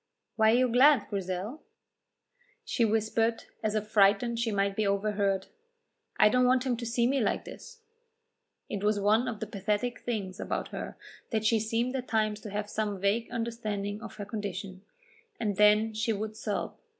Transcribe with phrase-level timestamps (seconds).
[0.35, 1.61] "Why are you glad, Grizel?"
[2.65, 5.45] She whispered, as if frightened she might be overheard:
[6.19, 7.83] "I don't want him to see me like this."
[8.67, 10.97] It was one of the pathetic things about her
[11.29, 14.81] that she seemed at times to have some vague understanding of her condition,
[15.39, 16.73] and then she would sob.